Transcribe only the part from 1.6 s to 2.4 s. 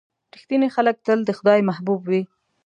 محبوب وي.